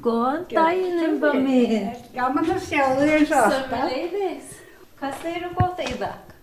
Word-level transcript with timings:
Góðan 0.00 0.44
daginn, 0.48 1.00
umba 1.08 1.32
mín. 1.36 1.88
Gaman 2.14 2.46
að 2.54 2.60
sjá 2.64 2.84
þig 2.96 3.10
eins 3.18 3.32
og 3.34 3.40
alltaf. 3.44 3.70
Sömuleiðis. 3.70 4.52
Hvað 5.00 5.16
segir 5.22 5.42
þú 5.46 5.50
gott 5.58 5.82
í 5.84 5.94
dag? 6.00 6.34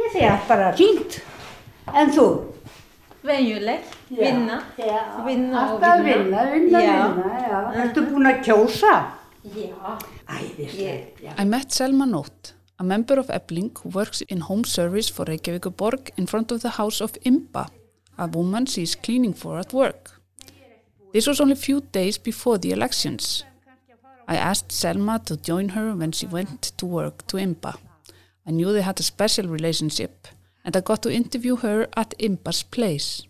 Ég 0.00 0.12
segi 0.14 0.26
allt 0.30 0.48
bara 0.50 0.70
fínt. 0.78 1.20
En 1.94 2.12
þú? 2.14 2.26
Venjuleg, 3.26 3.82
vinna. 4.08 4.60
Já, 4.80 5.00
Vinna 5.26 5.56
og 5.60 5.72
alltaf 5.74 6.04
vinna. 6.04 6.14
vinna, 6.24 6.44
vinna, 6.54 6.80
Já. 6.80 7.00
vinna, 7.08 7.40
já. 7.48 7.58
Ertu 7.84 8.04
búin 8.08 8.30
að 8.30 8.38
kjósa? 8.46 8.94
Já. 9.44 9.96
Æðislegt, 10.28 11.20
já. 11.24 11.32
I 11.38 11.44
met 11.44 11.72
Selma 11.72 12.06
Nótt, 12.06 12.54
a 12.78 12.84
member 12.84 13.18
of 13.18 13.28
Ebling 13.30 13.70
who 13.82 13.90
works 13.90 14.22
in 14.28 14.40
home 14.40 14.64
service 14.64 15.08
for 15.12 15.26
Reykjavíkuborg 15.26 16.10
in 16.16 16.26
front 16.26 16.50
of 16.52 16.62
the 16.62 16.70
house 16.78 17.00
of 17.00 17.12
Imba, 17.24 17.66
a 18.18 18.26
woman 18.26 18.66
she 18.66 18.82
is 18.82 18.94
cleaning 18.94 19.34
for 19.34 19.58
at 19.58 19.72
work. 19.72 20.19
This 21.12 21.26
was 21.26 21.40
only 21.40 21.54
a 21.54 21.56
few 21.56 21.80
days 21.80 22.18
before 22.18 22.58
the 22.58 22.70
elections. 22.70 23.44
I 24.28 24.36
asked 24.36 24.70
Selma 24.70 25.20
to 25.24 25.36
join 25.36 25.70
her 25.70 25.92
when 25.94 26.12
she 26.12 26.26
went 26.26 26.62
to 26.78 26.86
work 26.86 27.26
to 27.26 27.36
Imba. 27.36 27.76
I 28.46 28.52
knew 28.52 28.72
they 28.72 28.82
had 28.82 29.00
a 29.00 29.02
special 29.02 29.48
relationship 29.48 30.28
and 30.64 30.76
I 30.76 30.80
got 30.80 31.02
to 31.02 31.12
interview 31.12 31.56
her 31.56 31.88
at 31.96 32.14
Imba's 32.18 32.62
place. 32.62 33.22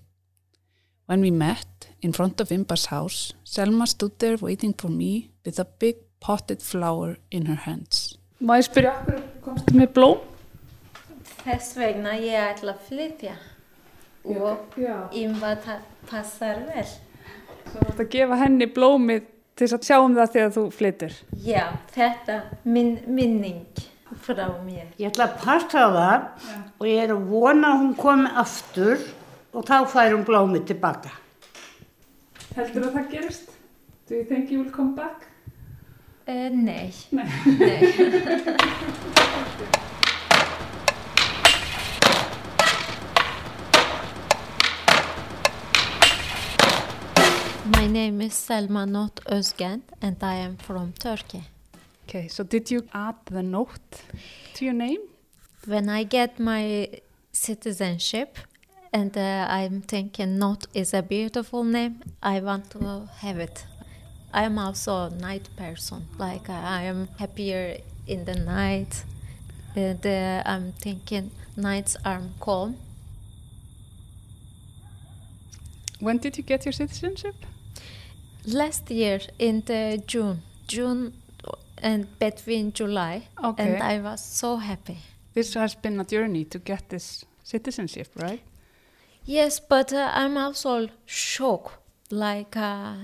When 1.06 1.22
we 1.22 1.30
met 1.30 1.88
in 2.02 2.12
front 2.12 2.40
of 2.40 2.50
Imba's 2.50 2.86
house, 2.86 3.32
Selma 3.44 3.86
stood 3.86 4.18
there 4.18 4.36
waiting 4.36 4.74
for 4.74 4.88
me 4.88 5.30
with 5.44 5.58
a 5.58 5.64
big 5.64 5.96
potted 6.20 6.62
flower 6.62 7.16
in 7.30 7.46
her 7.46 7.54
hands. 7.66 8.18
Má 8.40 8.56
ég 8.56 8.68
spyrja 8.68 8.92
okkur, 9.00 9.20
komstu 9.44 9.74
með 9.76 9.90
blóm? 9.96 10.20
Þess 11.42 11.74
vegna 11.76 12.14
ég 12.20 12.36
ætla 12.40 12.72
að 12.76 12.86
flytja. 12.88 13.34
Og 14.24 14.76
Já. 14.76 15.08
ymba 15.16 15.56
passar 16.08 16.62
vel. 16.68 16.88
Þú 17.70 17.84
ert 17.86 18.00
að 18.02 18.10
gefa 18.10 18.36
henni 18.40 18.66
blómið 18.74 19.28
til 19.54 19.66
þess 19.66 19.76
að 19.76 19.86
sjá 19.86 19.96
um 20.00 20.14
það 20.16 20.32
þegar 20.34 20.52
þú 20.56 20.62
flyttir. 20.74 21.16
Já, 21.44 21.64
þetta 21.94 22.36
minn, 22.64 22.92
minning 23.06 23.82
frá 24.24 24.46
mér. 24.64 24.88
Ég 24.98 25.10
ætla 25.12 25.28
að 25.28 25.36
passa 25.44 25.86
það 25.94 26.20
og 26.80 26.86
ég 26.88 27.02
er 27.04 27.14
að 27.14 27.26
vona 27.30 27.74
að 27.74 27.82
hún 27.84 27.94
komi 28.00 28.32
aftur 28.42 28.98
og 29.54 29.66
þá 29.68 29.76
fær 29.92 30.14
hún 30.16 30.26
blómið 30.26 30.66
tilbaka. 30.72 31.12
Heldur 32.56 32.88
að 32.88 32.96
það 32.98 33.06
gerist? 33.14 33.54
Do 34.10 34.18
you 34.18 34.24
think 34.26 34.50
you 34.50 34.64
will 34.64 34.72
come 34.74 34.96
back? 34.96 35.28
Uh, 36.26 36.50
nei. 36.50 36.90
Nei. 37.14 37.28
My 47.72 47.86
name 47.86 48.20
is 48.20 48.34
Selma 48.34 48.84
Nótt 48.84 49.20
Özgen 49.26 49.82
and 50.02 50.16
I 50.22 50.34
am 50.34 50.56
from 50.56 50.92
Turkey. 50.92 51.44
Okay, 52.08 52.26
so 52.26 52.42
did 52.42 52.68
you 52.68 52.82
add 52.92 53.14
the 53.26 53.42
Nótt 53.42 54.02
to 54.54 54.64
your 54.64 54.74
name? 54.74 54.98
When 55.66 55.88
I 55.88 56.02
get 56.02 56.40
my 56.40 56.88
citizenship 57.30 58.38
and 58.92 59.16
uh, 59.16 59.46
I'm 59.48 59.82
thinking 59.82 60.36
Nótt 60.38 60.66
is 60.74 60.92
a 60.94 61.02
beautiful 61.02 61.62
name, 61.62 62.02
I 62.20 62.40
want 62.40 62.70
to 62.70 63.08
have 63.18 63.38
it. 63.38 63.64
I 64.34 64.42
am 64.42 64.58
also 64.58 65.06
a 65.06 65.10
night 65.10 65.48
person, 65.56 66.08
like 66.18 66.48
uh, 66.50 66.54
I 66.54 66.82
am 66.82 67.08
happier 67.20 67.76
in 68.08 68.24
the 68.24 68.34
night 68.34 69.04
and 69.76 70.04
uh, 70.04 70.42
I'm 70.44 70.72
thinking 70.72 71.30
nights 71.56 71.96
are 72.04 72.20
calm. 72.40 72.78
When 76.00 76.18
did 76.18 76.36
you 76.36 76.42
get 76.42 76.64
your 76.64 76.72
citizenship? 76.72 77.36
Last 78.46 78.90
year 78.90 79.20
in 79.38 79.62
the 79.66 80.02
June, 80.06 80.42
June 80.66 81.12
and 81.82 82.06
between 82.18 82.72
July, 82.72 83.28
Okay. 83.44 83.62
and 83.74 83.82
I 83.82 84.00
was 84.00 84.24
so 84.24 84.56
happy. 84.56 84.98
This 85.34 85.54
has 85.54 85.74
been 85.74 86.00
a 86.00 86.04
journey 86.04 86.44
to 86.46 86.58
get 86.58 86.88
this 86.88 87.24
citizenship, 87.44 88.08
right? 88.16 88.40
Yes, 89.24 89.60
but 89.60 89.92
uh, 89.92 90.10
I'm 90.14 90.36
also 90.36 90.88
shocked. 91.06 91.76
Like 92.10 92.56
uh, 92.56 92.94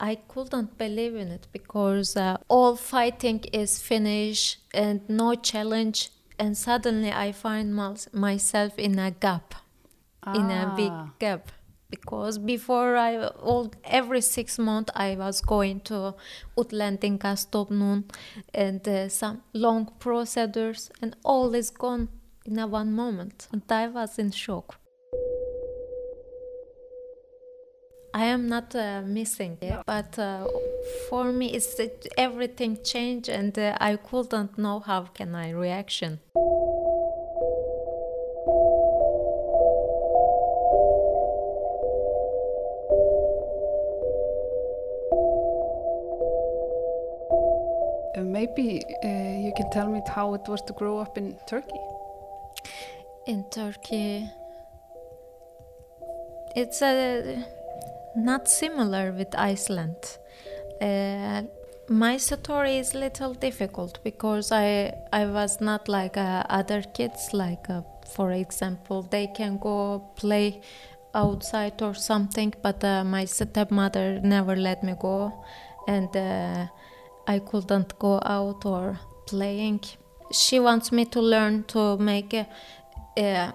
I 0.00 0.16
couldn't 0.28 0.76
believe 0.78 1.14
in 1.14 1.28
it 1.28 1.46
because 1.52 2.16
uh, 2.16 2.38
all 2.48 2.74
fighting 2.76 3.44
is 3.52 3.80
finished 3.80 4.58
and 4.74 5.00
no 5.08 5.34
challenge, 5.34 6.10
and 6.38 6.56
suddenly 6.56 7.12
I 7.12 7.32
find 7.32 7.74
mys- 7.74 8.08
myself 8.12 8.78
in 8.78 8.98
a 8.98 9.10
gap, 9.12 9.54
in 10.34 10.50
a 10.50 10.72
big 10.76 10.90
Ah. 10.92 11.10
gap. 11.18 11.52
Because 11.90 12.36
before 12.36 12.96
I 12.96 13.16
all 13.16 13.72
every 13.82 14.20
six 14.20 14.58
months 14.58 14.92
I 14.94 15.16
was 15.16 15.40
going 15.40 15.80
to 15.80 16.14
Útlendingastofnun 16.56 18.04
and 18.52 18.86
uh, 18.88 19.08
some 19.08 19.42
long 19.54 19.92
procedures, 19.98 20.90
and 21.00 21.16
all 21.24 21.54
is 21.54 21.70
gone 21.70 22.08
in 22.44 22.58
a 22.58 22.66
one 22.66 22.92
moment, 22.92 23.48
and 23.52 23.62
I 23.70 23.88
was 23.88 24.18
in 24.18 24.32
shock. 24.32 24.78
I 28.12 28.24
am 28.24 28.48
not 28.48 28.74
uh, 28.74 29.02
missing 29.02 29.56
it, 29.60 29.80
but 29.86 30.18
uh, 30.18 30.46
for 31.08 31.32
me, 31.32 31.52
it's 31.52 31.78
it, 31.78 32.06
everything 32.18 32.78
changed, 32.82 33.28
and 33.28 33.58
uh, 33.58 33.76
I 33.80 33.96
couldn't 33.96 34.58
know 34.58 34.80
how 34.80 35.04
can 35.04 35.34
I 35.34 35.50
reaction. 35.50 36.20
Maybe 48.38 48.84
uh, 49.04 49.46
you 49.46 49.52
can 49.56 49.68
tell 49.70 49.88
me 49.88 50.00
how 50.16 50.34
it 50.34 50.44
was 50.48 50.62
to 50.62 50.72
grow 50.72 50.98
up 50.98 51.18
in 51.18 51.36
Turkey. 51.46 51.80
In 53.26 53.44
Turkey, 53.50 54.30
it's 56.54 56.80
uh, 56.80 57.42
not 58.16 58.48
similar 58.48 59.12
with 59.12 59.34
Iceland. 59.34 60.00
Uh, 60.80 61.42
my 61.88 62.16
story 62.18 62.78
is 62.78 62.94
a 62.94 62.98
little 62.98 63.34
difficult 63.34 63.98
because 64.04 64.52
I 64.52 64.92
I 65.12 65.22
was 65.38 65.60
not 65.60 65.88
like 65.88 66.16
uh, 66.16 66.60
other 66.60 66.82
kids. 66.96 67.20
Like 67.32 67.64
uh, 67.70 67.82
for 68.16 68.30
example, 68.32 69.02
they 69.14 69.26
can 69.38 69.58
go 69.58 69.78
play 70.22 70.60
outside 71.14 71.82
or 71.82 71.94
something, 71.94 72.54
but 72.62 72.84
uh, 72.84 73.04
my 73.04 73.24
stepmother 73.26 74.20
never 74.22 74.54
let 74.56 74.82
me 74.82 74.94
go, 75.00 75.32
and 75.88 76.10
I 77.28 77.38
couldn't 77.38 77.98
go 77.98 78.20
out 78.24 78.64
or 78.64 78.98
playing. 79.26 79.80
She 80.32 80.58
wants 80.58 80.90
me 80.90 81.04
to 81.06 81.20
learn 81.20 81.64
to 81.74 81.96
make. 81.98 82.34
Uh, 82.34 82.44
uh, 83.20 83.52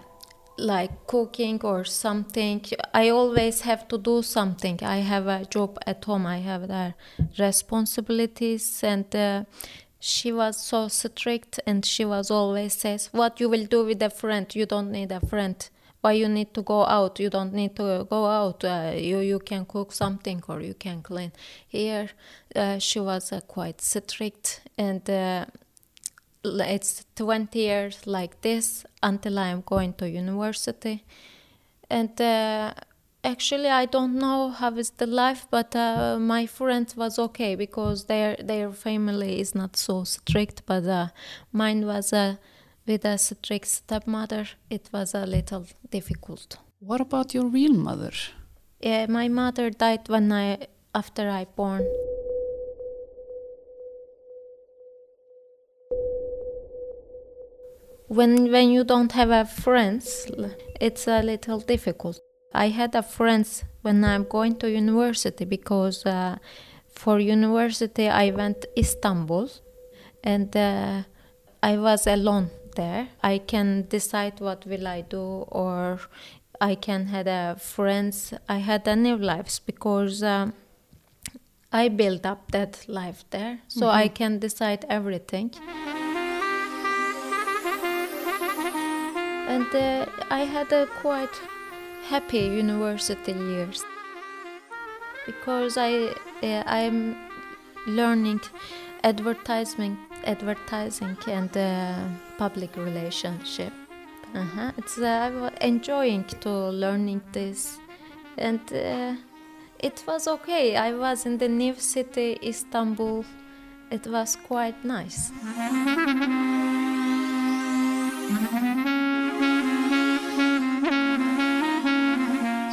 like 0.57 1.07
cooking 1.07 1.59
or 1.63 1.83
something 1.83 2.63
i 2.93 3.09
always 3.09 3.61
have 3.61 3.87
to 3.87 3.97
do 3.97 4.21
something 4.21 4.77
i 4.83 4.97
have 4.97 5.25
a 5.25 5.43
job 5.45 5.79
at 5.87 6.03
home 6.05 6.27
i 6.27 6.37
have 6.37 6.67
the 6.67 6.93
responsibilities 7.39 8.83
and 8.83 9.15
uh, 9.15 9.43
she 9.99 10.31
was 10.31 10.63
so 10.63 10.87
strict 10.87 11.59
and 11.65 11.83
she 11.85 12.05
was 12.05 12.29
always 12.29 12.73
says 12.73 13.09
what 13.13 13.39
you 13.39 13.49
will 13.49 13.65
do 13.65 13.83
with 13.83 14.01
a 14.03 14.11
friend 14.11 14.53
you 14.53 14.65
don't 14.65 14.91
need 14.91 15.11
a 15.11 15.19
friend 15.21 15.69
why 16.03 16.11
you 16.11 16.27
need 16.27 16.53
to 16.53 16.61
go 16.61 16.85
out. 16.85 17.19
You 17.19 17.29
don't 17.29 17.53
need 17.53 17.75
to 17.77 18.05
go 18.09 18.25
out. 18.25 18.63
Uh, 18.63 18.91
you 18.95 19.19
you 19.19 19.39
can 19.39 19.65
cook 19.65 19.93
something 19.93 20.43
or 20.47 20.59
you 20.61 20.73
can 20.73 21.01
clean. 21.01 21.31
Here 21.67 22.09
uh, 22.55 22.77
she 22.79 22.99
was 22.99 23.31
uh, 23.31 23.39
quite 23.47 23.81
strict 23.81 24.61
and 24.77 25.09
uh, 25.09 25.45
it's 26.43 27.05
20 27.15 27.57
years 27.57 28.05
like 28.05 28.41
this 28.41 28.85
until 29.01 29.39
I 29.39 29.47
am 29.47 29.61
going 29.65 29.93
to 29.93 30.09
university. 30.09 31.05
And 31.89 32.19
uh, 32.19 32.73
actually, 33.23 33.69
I 33.69 33.85
don't 33.85 34.15
know 34.15 34.49
how 34.49 34.75
is 34.75 34.89
the 34.89 35.07
life, 35.07 35.47
but 35.49 35.73
uh, 35.73 36.17
my 36.19 36.45
friend 36.47 36.93
was 36.97 37.17
okay 37.17 37.55
because 37.55 38.05
their 38.05 38.35
their 38.43 38.71
family 38.71 39.39
is 39.39 39.55
not 39.55 39.77
so 39.77 40.03
strict, 40.03 40.63
but 40.65 40.85
uh, 40.85 41.07
mine 41.53 41.85
was 41.85 42.11
uh, 42.11 42.35
with 42.85 43.05
a 43.05 43.17
strict 43.17 43.67
stepmother. 43.67 44.47
It 44.69 44.89
was 44.93 45.13
a 45.13 45.25
little 45.25 45.65
difficult. 45.89 46.57
What 46.79 47.01
about 47.01 47.33
your 47.33 47.47
real 47.47 47.73
mother? 47.73 48.11
Yeah, 48.81 49.05
my 49.07 49.29
mother 49.29 49.69
died 49.69 50.09
when 50.09 50.31
I 50.31 50.67
after 50.93 51.29
I 51.29 51.45
born. 51.45 51.85
When 58.07 58.51
when 58.51 58.69
you 58.69 58.83
don't 58.83 59.11
have 59.13 59.31
a 59.31 59.45
friends, 59.45 60.27
it's 60.79 61.07
a 61.07 61.21
little 61.21 61.59
difficult. 61.59 62.19
I 62.53 62.67
had 62.67 62.93
a 62.95 63.01
friends 63.01 63.63
when 63.81 64.03
I'm 64.03 64.25
going 64.25 64.57
to 64.57 64.69
university 64.69 65.45
because 65.45 66.05
uh, 66.05 66.37
for 66.93 67.19
university 67.19 68.09
I 68.09 68.29
went 68.31 68.65
Istanbul, 68.77 69.49
and 70.23 70.55
uh, 70.55 71.03
I 71.63 71.77
was 71.77 72.05
alone 72.05 72.51
there. 72.75 73.09
I 73.21 73.37
can 73.39 73.87
decide 73.89 74.39
what 74.39 74.65
will 74.65 74.87
I 74.87 75.01
do 75.01 75.45
or 75.49 75.99
I 76.61 76.75
can 76.75 77.07
had 77.07 77.27
a 77.27 77.55
friends. 77.59 78.33
I 78.47 78.57
had 78.57 78.87
a 78.87 78.95
new 78.95 79.17
lives 79.17 79.59
because 79.59 80.23
um, 80.23 80.53
I 81.71 81.89
built 81.89 82.25
up 82.25 82.51
that 82.51 82.85
life 82.87 83.25
there, 83.31 83.59
so 83.67 83.87
I 83.87 84.07
can 84.07 84.39
decide 84.39 84.85
everything. 84.89 85.51
And 89.47 89.75
uh, 89.75 90.05
I 90.29 90.45
had 90.45 90.71
a 90.71 90.85
quite 91.01 91.35
happy 92.03 92.39
university 92.39 93.33
years 93.33 93.83
because 95.25 95.77
I 95.77 96.13
uh, 96.43 96.63
I'm 96.65 97.15
learning 97.87 98.41
advertising, 99.03 99.97
advertising 100.23 101.17
and 101.27 101.55
uh, 101.57 101.95
public 102.37 102.75
relationship. 102.77 103.73
Uh-huh. 104.35 104.71
It's 104.77 104.97
uh, 104.97 105.05
I'm 105.05 105.51
enjoying 105.61 106.25
to 106.41 106.49
learning 106.49 107.21
this, 107.31 107.77
and 108.37 108.61
uh, 108.73 109.15
it 109.79 110.03
was 110.07 110.27
okay. 110.27 110.75
I 110.75 110.93
was 110.93 111.25
in 111.25 111.37
the 111.37 111.47
new 111.49 111.75
city, 111.75 112.39
Istanbul. 112.43 113.25
It 113.91 114.07
was 114.07 114.37
quite 114.47 114.83
nice. 114.83 115.31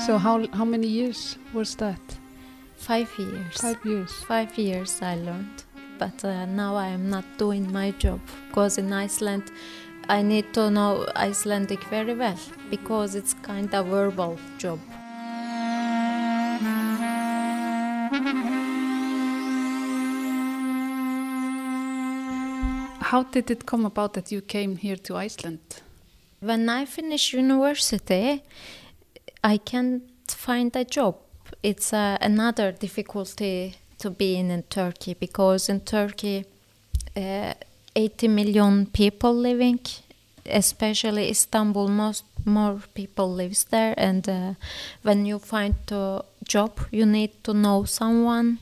So 0.06 0.17
how 0.19 0.47
how 0.52 0.64
many 0.64 0.87
years 0.88 1.37
was 1.52 1.76
that? 1.76 2.00
Five 2.76 3.11
years. 3.19 3.61
Five 3.61 3.85
years. 3.85 4.12
Five 4.25 4.58
years 4.58 5.02
I 5.02 5.17
learned, 5.17 5.64
but 6.00 6.25
uh, 6.25 6.47
now 6.47 6.76
I 6.76 6.88
am 6.88 7.11
not 7.11 7.25
doing 7.37 7.70
my 7.70 7.91
job 7.93 8.20
because 8.49 8.79
in 8.79 8.91
Iceland 8.91 9.52
I 10.08 10.23
need 10.23 10.55
to 10.55 10.70
know 10.70 11.06
Icelandic 11.14 11.85
very 11.85 12.14
well 12.14 12.38
because 12.70 13.14
it's 13.14 13.35
kind 13.43 13.73
of 13.75 13.87
verbal 13.87 14.38
job. 14.58 14.81
How 23.02 23.25
did 23.25 23.50
it 23.50 23.67
come 23.67 23.85
about 23.85 24.14
that 24.14 24.32
you 24.32 24.41
came 24.41 24.76
here 24.76 24.97
to 24.97 25.17
Iceland? 25.17 25.61
When 26.41 26.69
I 26.70 26.87
finish 26.87 27.35
university, 27.35 28.43
I 29.44 29.58
can't 29.58 30.02
find 30.29 30.75
a 30.75 30.85
job. 30.85 31.17
It's 31.62 31.93
uh, 31.93 32.17
another 32.20 32.73
difficulty 32.73 33.75
to 34.00 34.11
be 34.11 34.37
in, 34.37 34.62
Turkey 34.69 35.14
because 35.14 35.69
in 35.69 35.81
Turkey, 35.81 36.44
uh, 37.17 37.55
80 37.94 38.29
million 38.29 38.87
people 38.87 39.35
living, 39.35 39.81
especially 40.47 41.31
Istanbul, 41.31 41.88
most 41.88 42.25
more 42.44 42.81
people 42.94 43.32
lives 43.32 43.64
there. 43.64 43.94
And 43.97 44.29
uh, 44.29 44.55
when 45.02 45.26
you 45.26 45.38
find 45.38 45.75
a 45.91 46.23
job, 46.44 46.81
you 46.91 47.06
need 47.06 47.44
to 47.44 47.55
know 47.55 47.85
someone, 47.85 48.58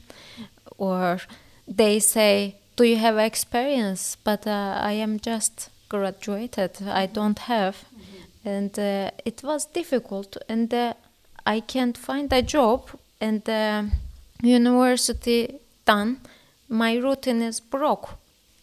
or 0.77 1.21
they 1.67 2.01
say, 2.01 2.57
"Do 2.77 2.85
you 2.85 2.97
have 2.97 3.19
experience?" 3.19 4.17
But 4.25 4.47
uh, 4.47 4.79
I 4.81 4.93
am 4.93 5.19
just 5.21 5.71
graduated. 5.89 6.83
I 6.83 7.07
don't 7.07 7.39
have, 7.39 7.85
and 8.45 8.79
uh, 8.79 9.11
it 9.25 9.43
was 9.43 9.67
difficult. 9.67 10.37
And 10.49 10.73
uh, 10.73 10.95
I 11.47 11.61
can't 11.61 11.97
find 11.97 12.33
a 12.33 12.43
job, 12.43 12.91
and 13.21 13.45
the 13.45 13.91
university 14.43 15.61
done. 15.85 16.21
My 16.69 16.97
routine 16.97 17.43
is 17.43 17.61
broke. 17.61 18.11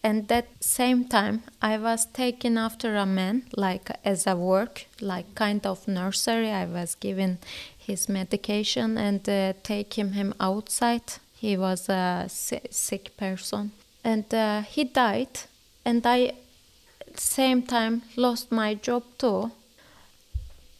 And 0.02 0.28
that 0.28 0.46
same 0.60 1.06
time 1.06 1.42
i 1.60 1.76
was 1.76 2.06
taken 2.06 2.56
after 2.56 2.94
a 2.94 3.04
man 3.04 3.42
like 3.56 3.90
as 4.04 4.24
a 4.24 4.36
work 4.36 4.86
like 5.00 5.34
kind 5.34 5.66
of 5.66 5.88
nursery. 5.88 6.50
I 6.50 6.66
was 6.66 6.94
given 6.94 7.38
his 7.76 8.08
medication 8.08 8.98
and 8.98 9.28
uh, 9.28 9.54
taking 9.64 10.12
him 10.12 10.32
outside. 10.38 11.14
He 11.34 11.56
was 11.56 11.88
a 11.88 12.26
sick 12.28 13.16
person. 13.16 13.72
And 14.04 14.32
uh, 14.32 14.62
he 14.62 14.84
died. 14.84 15.40
And 15.84 16.06
i 16.06 16.32
same 17.16 17.62
time 17.62 18.02
lost 18.16 18.52
my 18.52 18.74
job 18.74 19.02
too. 19.18 19.50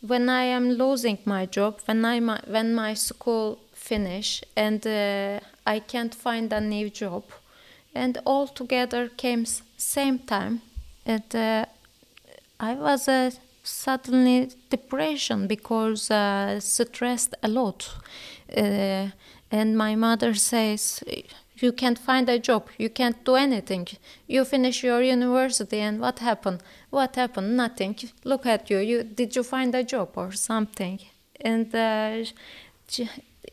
When 0.02 0.28
i 0.28 0.44
am 0.44 0.70
losing 0.70 1.18
my 1.24 1.46
job 1.46 1.80
when 1.86 2.04
i 2.04 2.20
when 2.20 2.74
my 2.74 2.94
school 2.94 3.58
finish 3.88 4.42
and 4.56 4.86
uh, 4.86 5.40
i 5.66 5.78
can't 5.78 6.14
find 6.14 6.52
a 6.52 6.60
new 6.60 6.90
job. 6.90 7.24
And 7.94 8.18
all 8.26 8.46
together 8.46 9.08
came 9.08 9.46
same 9.76 10.18
time 10.18 10.60
and 11.06 11.34
uh, 11.34 11.64
i 12.60 12.74
was 12.74 13.08
uh, 13.08 13.30
suddenly 13.66 14.50
depression 14.70 15.46
because 15.46 16.10
uh, 16.10 16.60
stressed 16.60 17.34
a 17.42 17.48
lot. 17.48 17.90
Uh, 18.56 19.08
and 19.50 19.76
my 19.76 19.94
mother 19.96 20.34
says 20.34 21.02
you 21.58 21.72
can't 21.72 21.98
find 21.98 22.28
a 22.28 22.38
job. 22.38 22.68
You 22.78 22.90
can't 22.90 23.24
do 23.24 23.34
anything. 23.36 23.86
You 24.26 24.44
finish 24.44 24.82
your 24.82 25.02
university 25.02 25.80
and 25.80 26.00
what 26.00 26.18
happened? 26.18 26.62
What 26.90 27.16
happened? 27.16 27.56
Nothing. 27.56 27.96
Look 28.24 28.46
at 28.46 28.70
you. 28.70 28.78
You 28.78 29.02
did 29.02 29.34
you 29.36 29.42
find 29.42 29.74
a 29.74 29.82
job 29.82 30.10
or 30.16 30.32
something? 30.32 31.00
And 31.40 31.74
uh, 31.74 32.24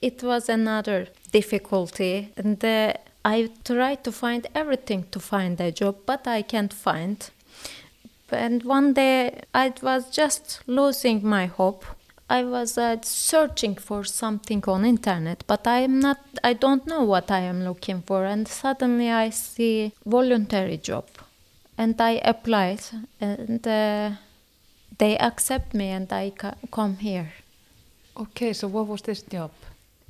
it 0.02 0.24
was 0.24 0.50
another 0.50 1.08
difficulty 1.32 2.32
and 2.38 2.64
uh, 2.64 2.94
i 3.26 3.50
tried 3.64 4.04
to 4.04 4.12
find 4.12 4.48
everything 4.54 5.06
to 5.12 5.20
find 5.20 5.60
a 5.62 5.72
job 5.72 5.96
but 6.06 6.28
i 6.28 6.42
can't 6.42 6.74
find. 6.74 7.30
And 8.32 8.64
one 8.64 8.94
day 8.94 9.42
i 9.54 9.74
was 9.82 10.10
just 10.10 10.62
losing 10.66 11.24
my 11.24 11.46
hope. 11.46 11.86
I 12.30 12.44
was 12.44 12.78
uh, 12.78 12.98
searching 13.04 13.76
for 13.76 14.04
something 14.04 14.64
on 14.68 14.86
internet 14.86 15.44
but 15.46 15.68
i 15.68 15.80
am 15.80 16.00
not 16.00 16.20
i 16.44 16.54
don't 16.54 16.88
know 16.88 17.04
what 17.04 17.30
i 17.30 17.40
am 17.40 17.64
looking 17.64 18.02
for 18.02 18.26
and 18.26 18.48
suddenly 18.48 19.12
i 19.12 19.30
see 19.30 19.94
voluntary 20.06 20.78
job. 20.78 21.06
And 21.78 22.00
i 22.02 22.22
applied 22.24 22.82
and 23.22 23.68
uh, 23.68 24.12
they 24.98 25.18
accept 25.18 25.74
me 25.74 25.90
and 25.90 26.12
i 26.12 26.32
come 26.72 26.98
here. 26.98 27.34
Okay, 28.16 28.54
so 28.54 28.68
what 28.68 28.88
was 28.88 29.02
this 29.02 29.24
job? 29.24 29.52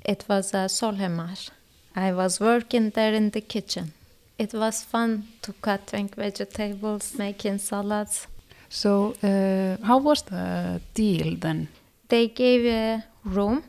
It 0.06 0.26
was 0.28 0.54
a 0.54 0.68
Sólheimar. 0.68 1.50
I 1.96 2.12
was 2.12 2.40
working 2.40 2.90
there 2.92 3.14
in 3.14 3.30
the 3.30 3.42
kitchen. 3.42 3.94
It 4.38 4.54
was 4.54 4.84
fun 4.84 5.28
to 5.44 5.54
cutting 5.54 6.10
vegetables, 6.10 7.16
making 7.18 7.60
salads. 7.60 8.28
So 8.70 9.14
uh, 9.24 9.78
how 9.86 10.00
was 10.00 10.24
the 10.24 10.82
deal 10.94 11.36
then? 11.38 11.68
They 12.10 12.28
gave 12.28 12.66
a 12.66 13.04
room, 13.24 13.64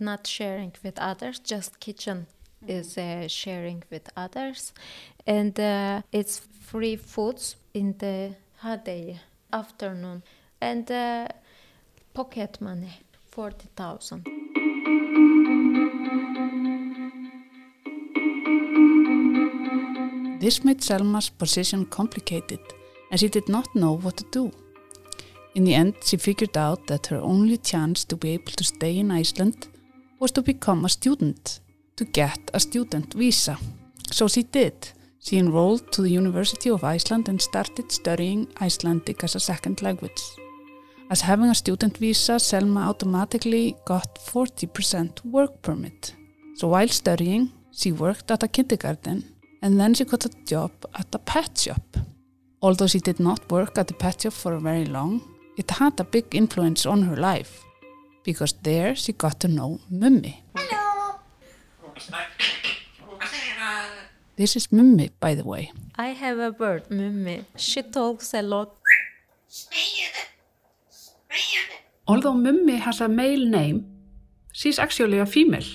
not 0.00 0.26
sharing 0.26 0.72
with 0.82 0.98
others, 0.98 1.38
just 1.38 1.78
kitchen 1.78 2.26
is 2.66 2.98
uh, 2.98 3.28
sharing 3.28 3.82
with 3.90 4.08
others. 4.16 4.72
And 5.26 5.58
uh, 5.60 6.02
it's 6.12 6.40
free 6.60 6.96
foods 6.96 7.56
in 7.74 7.94
the 7.98 8.34
holiday 8.56 9.20
afternoon. 9.52 10.22
And 10.60 10.90
uh, 10.90 11.28
pocket 12.14 12.60
money, 12.60 13.00
40,000. 13.30 14.37
This 20.40 20.64
made 20.64 20.82
Selma's 20.82 21.30
position 21.30 21.86
complicated 21.86 22.60
and 23.10 23.18
she 23.18 23.28
did 23.28 23.48
not 23.48 23.74
know 23.74 23.96
what 23.96 24.16
to 24.18 24.24
do. 24.30 24.52
In 25.54 25.64
the 25.64 25.74
end, 25.74 25.94
she 26.04 26.16
figured 26.16 26.56
out 26.56 26.86
that 26.86 27.08
her 27.08 27.18
only 27.18 27.56
chance 27.56 28.04
to 28.04 28.16
be 28.16 28.30
able 28.30 28.52
to 28.52 28.64
stay 28.64 28.98
in 28.98 29.10
Iceland 29.10 29.66
was 30.20 30.30
to 30.32 30.42
become 30.42 30.84
a 30.84 30.88
student, 30.88 31.60
to 31.96 32.04
get 32.04 32.38
a 32.54 32.60
student 32.60 33.14
visa. 33.14 33.56
So 34.12 34.28
she 34.28 34.44
did. 34.44 34.90
She 35.20 35.38
enrolled 35.38 35.90
to 35.92 36.02
the 36.02 36.10
University 36.10 36.70
of 36.70 36.84
Iceland 36.84 37.28
and 37.28 37.42
started 37.42 37.90
studying 37.90 38.46
Icelandic 38.60 39.24
as 39.24 39.34
a 39.34 39.40
second 39.40 39.82
language. 39.82 40.22
As 41.10 41.22
having 41.22 41.50
a 41.50 41.54
student 41.54 41.96
visa, 41.96 42.38
Selma 42.38 42.88
automatically 42.88 43.74
got 43.84 44.18
40% 44.20 45.24
work 45.24 45.62
permit. 45.62 46.14
So 46.54 46.68
while 46.68 46.88
studying, 46.88 47.50
she 47.72 47.92
worked 47.92 48.30
at 48.30 48.42
a 48.42 48.48
kindergarten 48.48 49.24
and 49.62 49.78
then 49.78 49.94
she 49.94 50.04
got 50.04 50.24
a 50.24 50.30
job 50.44 50.72
at 50.94 51.14
a 51.14 51.18
pet 51.18 51.58
shop. 51.58 51.96
Although 52.60 52.86
she 52.88 52.98
did 52.98 53.20
not 53.20 53.50
work 53.50 53.78
at 53.78 53.86
the 53.88 53.94
pet 53.94 54.22
shop 54.22 54.32
for 54.32 54.58
very 54.58 54.84
long, 54.84 55.20
it 55.56 55.70
had 55.70 55.98
a 56.00 56.04
big 56.04 56.34
influence 56.34 56.86
on 56.86 57.02
her 57.02 57.16
life 57.16 57.64
because 58.24 58.54
there 58.62 58.94
she 58.94 59.12
got 59.12 59.40
to 59.40 59.48
know 59.48 59.80
Mummi. 59.92 60.42
This 64.36 64.54
is 64.56 64.68
Mummi, 64.68 65.10
by 65.18 65.34
the 65.34 65.44
way. 65.44 65.72
I 65.96 66.08
have 66.08 66.38
a 66.38 66.52
bird, 66.52 66.88
Mummi. 66.90 67.44
She 67.56 67.82
talks 67.82 68.34
a 68.34 68.42
lot. 68.42 68.76
Although 72.06 72.34
Mummy 72.34 72.76
has 72.76 73.00
a 73.00 73.08
male 73.08 73.44
name, 73.46 73.84
she's 74.52 74.78
actually 74.78 75.18
a 75.18 75.26
female. 75.26 75.66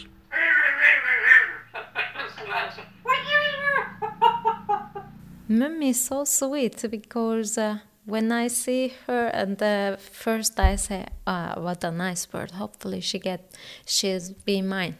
Mummi 5.53 5.89
is 5.89 6.03
so 6.03 6.23
sweet 6.23 6.83
because 6.89 7.59
uh, 7.59 7.77
when 8.05 8.31
I 8.31 8.47
see 8.47 8.93
her 9.05 9.27
and 9.27 9.61
uh, 9.61 9.97
first 9.97 10.59
I 10.59 10.75
say, 10.77 11.05
ah, 11.27 11.53
what 11.57 11.83
a 11.83 11.91
nice 11.91 12.25
bird. 12.25 12.51
Hopefully 12.51 13.01
she 13.01 13.19
get, 13.19 13.53
she's 13.85 14.31
be 14.31 14.63
mine. 14.63 14.97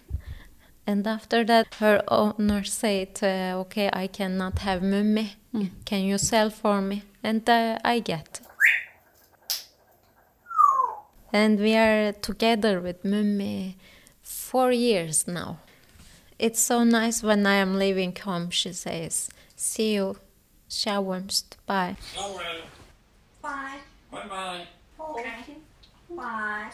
And 0.86 1.08
after 1.08 1.44
that, 1.46 1.74
her 1.76 2.04
owner 2.08 2.64
said, 2.66 3.18
uh, 3.24 3.62
"Okay, 3.62 3.90
I 3.92 4.08
cannot 4.08 4.60
have 4.60 4.82
Mummi. 4.82 5.28
Can 5.86 6.02
you 6.02 6.18
sell 6.18 6.50
for 6.50 6.82
me?" 6.82 7.04
And 7.24 7.50
uh, 7.50 7.80
I 7.84 8.00
get. 8.00 8.42
And 11.32 11.58
we 11.60 11.74
are 11.76 12.12
together 12.12 12.80
with 12.82 13.04
Mummi 13.04 13.76
four 14.22 14.72
years 14.72 15.26
now. 15.26 15.58
It's 16.38 16.60
so 16.60 16.84
nice 16.84 17.24
when 17.24 17.48
I 17.48 17.56
am 17.56 17.80
leaving 17.80 18.14
home. 18.16 18.50
She 18.52 18.74
says, 18.74 19.30
"See 19.56 19.94
you, 19.96 20.18
Schaumst. 20.80 21.58
Bye." 21.66 21.96
Bye. 23.42 23.80
Bye 24.12 24.28
bye. 24.28 24.68
Okay. 25.00 25.58
Bye. 26.10 26.72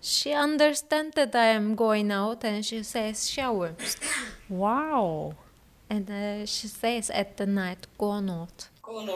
She 0.00 0.32
understands 0.32 1.14
that 1.14 1.34
I 1.34 1.48
am 1.58 1.74
going 1.74 2.10
out, 2.10 2.44
and 2.44 2.64
she 2.64 2.82
says, 2.82 3.30
"Schaumst." 3.30 3.98
Wow. 4.48 5.34
And 5.88 6.10
uh, 6.10 6.46
she 6.46 6.68
says 6.68 7.10
at 7.10 7.36
the 7.36 7.46
night, 7.46 7.86
go 7.98 8.20
not." 8.20 8.68
Gå 8.82 9.02
nu. 9.02 9.12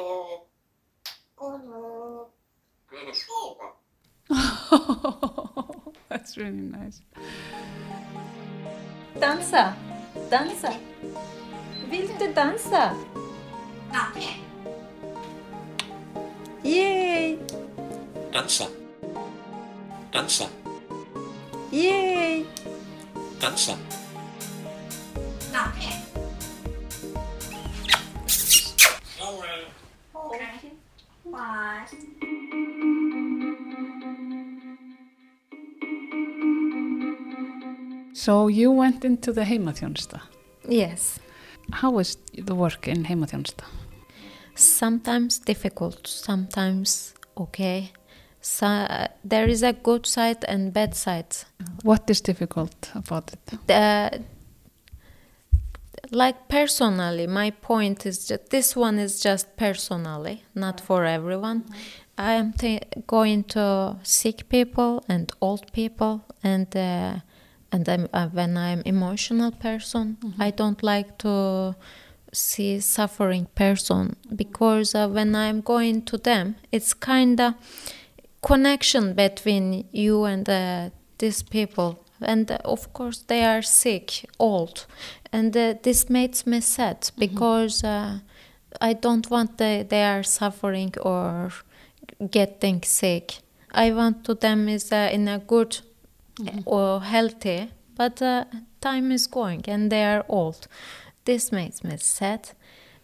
Gå 1.36 1.58
nu. 1.58 2.26
Gå 2.88 2.96
nu. 3.02 3.16
That's 6.08 6.36
really 6.36 6.60
nice. 6.60 7.02
Dansa! 9.20 9.74
Dansa! 10.30 10.72
Vill 11.90 12.08
du 12.18 12.32
dansa? 12.32 12.94
Anche. 13.92 14.34
Yay! 16.62 17.38
Danza. 18.32 18.68
Danza. 20.12 20.48
Yay! 21.70 22.44
Danza. 23.38 23.76
Anche. 25.52 25.92
Alright. 29.20 29.66
Okay. 30.14 30.72
Bye. 31.24 31.86
So 38.12 38.48
you 38.48 38.72
went 38.72 39.04
into 39.04 39.32
the 39.32 39.42
heimathjónusta? 39.44 40.20
Yes. 40.68 41.20
How 41.72 41.98
is 41.98 42.18
the 42.46 42.54
work 42.54 42.88
in 42.88 43.04
heimaþjónusta? 43.04 43.64
Sometimes 44.54 45.38
difficult, 45.38 46.06
sometimes 46.06 47.14
okay. 47.36 47.92
So, 48.40 48.86
there 49.24 49.48
is 49.48 49.62
a 49.62 49.72
good 49.72 50.06
side 50.06 50.44
and 50.48 50.72
bad 50.72 50.94
side. 50.94 51.36
What 51.82 52.08
is 52.08 52.20
difficult 52.20 52.90
about 52.94 53.32
it? 53.32 53.58
The, 53.66 54.22
like 56.10 56.48
personally, 56.48 57.26
my 57.26 57.50
point 57.50 58.06
is 58.06 58.28
that 58.28 58.50
this 58.50 58.76
one 58.76 58.98
is 58.98 59.20
just 59.20 59.56
personally, 59.56 60.44
not 60.54 60.80
for 60.80 61.04
everyone. 61.04 61.64
I 62.16 62.32
am 62.32 62.54
going 63.06 63.44
to 63.44 63.96
sick 64.02 64.48
people 64.48 65.04
and 65.08 65.32
old 65.40 65.72
people, 65.72 66.24
and 66.42 66.74
uh, 66.76 67.16
and 67.72 67.88
I'm, 67.88 68.08
uh, 68.12 68.28
when 68.28 68.56
I'm 68.56 68.82
emotional 68.84 69.50
person, 69.50 70.16
I 70.38 70.50
don't 70.50 70.82
like 70.82 71.18
to 71.18 71.74
see 72.32 72.80
suffering 72.80 73.46
person 73.54 74.16
because 74.34 74.94
uh, 74.94 75.08
when 75.08 75.34
I'm 75.34 75.60
going 75.60 76.02
to 76.02 76.18
them, 76.18 76.56
it's 76.70 76.94
kind 76.94 77.40
of 77.40 77.54
connection 78.42 79.14
between 79.14 79.88
you 79.92 80.24
and 80.24 80.48
uh, 80.48 80.90
these 81.18 81.42
people. 81.42 82.04
And 82.20 82.50
uh, 82.50 82.58
of 82.64 82.92
course 82.92 83.18
they 83.26 83.44
are 83.44 83.62
sick 83.62 84.26
old. 84.38 84.86
And 85.32 85.56
uh, 85.56 85.74
this 85.82 86.08
makes 86.08 86.46
me 86.46 86.60
sad 86.60 87.10
because 87.18 87.84
uh, 87.84 88.18
i 88.80 88.92
don't 88.92 89.30
want 89.30 89.58
the, 89.58 89.86
they 89.88 90.02
are 90.02 90.22
suffering 90.22 90.94
or 91.00 91.50
getting 92.30 92.82
sick. 92.82 93.38
I 93.72 93.92
want 93.92 94.24
to 94.24 94.34
them 94.34 94.68
is 94.68 94.92
uh, 94.92 95.10
in 95.12 95.28
a 95.28 95.38
good 95.38 95.80
or 96.64 97.00
healthy 97.00 97.70
but 97.96 98.20
uh, 98.22 98.44
time 98.80 99.10
is 99.10 99.26
going 99.26 99.64
and 99.68 99.90
they 99.90 100.04
are 100.04 100.24
old. 100.28 100.68
This 101.24 101.50
makes 101.50 101.82
me 101.82 101.96
sad 101.96 102.50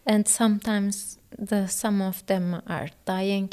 and 0.07 0.29
sometimes 0.29 1.19
the 1.39 1.67
some 1.67 2.03
of 2.03 2.25
them 2.27 2.63
are 2.67 2.89
dying. 3.05 3.51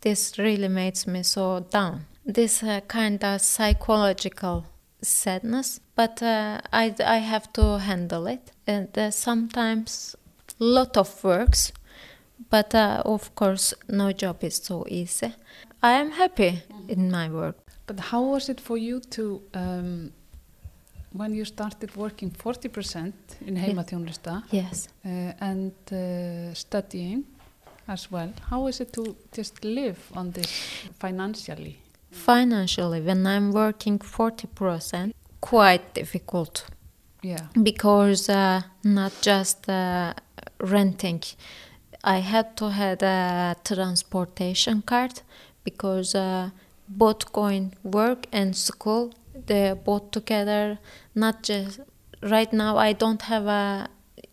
This 0.00 0.38
really 0.38 0.68
makes 0.68 1.06
me 1.06 1.22
so 1.22 1.60
down. 1.70 2.06
This 2.24 2.62
uh, 2.62 2.80
kind 2.86 3.24
of 3.24 3.40
psychological 3.40 4.64
sadness 5.00 5.80
but 5.96 6.22
uh, 6.22 6.60
I, 6.72 6.94
I 7.04 7.18
have 7.18 7.52
to 7.54 7.78
handle 7.78 8.26
it. 8.26 8.52
And 8.66 8.96
uh, 8.96 9.10
sometimes 9.10 10.14
lot 10.58 10.96
of 10.96 11.24
works 11.24 11.72
but 12.50 12.74
uh, 12.74 13.02
of 13.04 13.34
course 13.34 13.74
no 13.88 14.12
job 14.12 14.44
is 14.44 14.56
so 14.56 14.84
easy. 14.88 15.34
I 15.82 15.92
am 15.92 16.12
happy 16.12 16.62
in 16.86 17.10
my 17.10 17.28
work 17.28 17.61
But 17.92 18.00
how 18.00 18.22
was 18.22 18.48
it 18.48 18.58
for 18.58 18.78
you 18.78 19.00
to, 19.00 19.42
um, 19.52 20.12
when 21.12 21.34
you 21.34 21.44
started 21.44 21.94
working 21.94 22.30
40% 22.30 23.12
in 23.46 23.56
heimaþjónusta 23.56 24.42
yes 24.50 24.88
uh, 25.04 25.10
and 25.40 25.72
uh, 25.92 26.54
studying 26.54 27.24
as 27.86 28.10
well, 28.10 28.32
how 28.50 28.68
is 28.68 28.80
it 28.80 28.92
to 28.92 29.14
just 29.36 29.64
live 29.64 29.98
on 30.14 30.32
this 30.32 30.48
financially? 31.00 31.76
financially 32.10 33.00
when 33.00 33.26
i'm 33.26 33.52
working 33.52 33.98
40% 33.98 35.12
quite 35.40 35.84
difficult 35.94 36.66
Yeah. 37.22 37.46
because 37.62 38.32
uh, 38.32 38.62
not 38.84 39.12
just 39.22 39.68
uh, 39.68 40.14
renting 40.58 41.22
i 42.04 42.20
had 42.20 42.46
to 42.56 42.70
have 42.70 43.02
a 43.02 43.54
transportation 43.64 44.82
card 44.82 45.22
because 45.64 46.18
uh, 46.18 46.50
both 46.88 47.32
going 47.32 47.74
work 47.82 48.26
and 48.32 48.54
school 48.56 49.12
they 49.46 49.74
both 49.84 50.10
together 50.10 50.78
not 51.14 51.42
just 51.42 51.80
right 52.22 52.52
now 52.52 52.76
i 52.76 52.92
don't 52.92 53.22
have 53.22 53.46
a, 53.46 53.88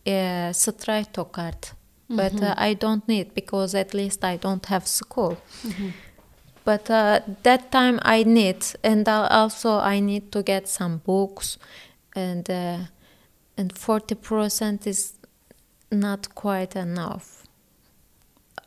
a 0.05 0.49
Strætó 0.53 1.31
card 1.31 1.69
but 2.09 2.41
uh, 2.41 2.55
i 2.57 2.73
don't 2.73 3.07
need 3.07 3.33
because 3.33 3.75
at 3.75 3.93
least 3.93 4.23
i 4.23 4.37
don't 4.37 4.65
have 4.65 4.87
school. 4.87 5.37
But 6.65 6.89
uh, 6.89 7.21
that 7.43 7.71
time 7.71 7.99
I 8.03 8.23
need, 8.23 8.63
and 8.83 9.07
also 9.07 9.79
I 9.79 9.99
need 10.01 10.31
to 10.31 10.43
get 10.43 10.67
some 10.67 10.97
books, 11.03 11.57
and 12.15 12.47
uh, 12.49 12.77
and 13.57 13.75
forty 13.77 14.13
percent 14.15 14.85
is 14.85 15.13
not 15.91 16.35
quite 16.35 16.75
enough. 16.75 17.47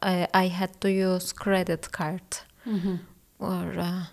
I 0.01 0.27
I 0.35 0.49
had 0.49 0.81
to 0.81 0.91
use 0.91 1.33
credit 1.33 1.93
card, 1.93 2.23
or 3.43 3.79
uh, 3.79 4.05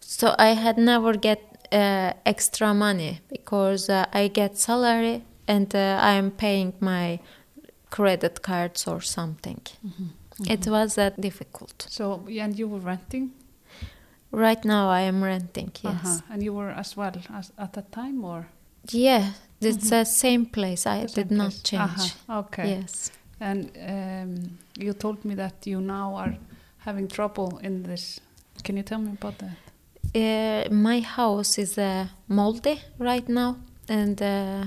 so 0.00 0.34
I 0.38 0.54
had 0.54 0.76
never 0.76 1.14
get 1.14 1.40
uh, 1.72 2.12
extra 2.26 2.74
money 2.74 3.20
because 3.28 3.88
uh, 3.88 4.06
I 4.12 4.28
get 4.28 4.58
salary 4.58 5.22
and 5.46 5.74
uh, 5.74 5.98
I 6.00 6.12
am 6.12 6.30
paying 6.30 6.74
my 6.80 7.20
credit 7.90 8.42
cards 8.42 8.86
or 8.86 9.00
something. 9.00 9.60
It 10.48 10.66
was 10.66 10.98
uh, 10.98 11.10
difficult. 11.20 11.86
So, 11.88 12.24
and 12.28 12.58
you 12.58 12.68
were 12.68 12.80
renting? 12.80 13.30
Right 14.30 14.64
now 14.64 14.88
I 14.88 15.02
am 15.02 15.22
renting, 15.22 15.72
yes. 15.82 15.94
Uh-huh. 15.94 16.20
And 16.30 16.42
you 16.42 16.54
were 16.54 16.70
as 16.70 16.96
well 16.96 17.12
as 17.34 17.52
at 17.58 17.72
that 17.74 17.92
time 17.92 18.24
or? 18.24 18.48
Yeah, 18.90 19.32
it's 19.60 19.90
the 19.90 20.04
same 20.04 20.46
place. 20.46 20.86
I 20.86 21.06
same 21.06 21.14
did 21.14 21.30
not 21.30 21.50
place? 21.50 21.62
change. 21.62 22.14
Uh-huh. 22.28 22.38
Okay. 22.40 22.68
Yes. 22.80 23.12
And 23.40 23.70
um, 23.76 24.58
you 24.78 24.94
told 24.94 25.24
me 25.24 25.34
that 25.34 25.66
you 25.66 25.80
now 25.80 26.14
are 26.14 26.34
having 26.78 27.08
trouble 27.08 27.58
in 27.62 27.82
this. 27.82 28.20
Can 28.64 28.76
you 28.76 28.82
tell 28.84 29.00
me 29.00 29.12
about 29.12 29.38
that? 29.38 29.56
Uh, 30.14 30.72
my 30.72 31.00
house 31.00 31.58
is 31.58 31.78
uh, 31.78 32.06
moldy 32.28 32.80
right 32.98 33.28
now, 33.28 33.56
and 33.88 34.20
uh, 34.22 34.64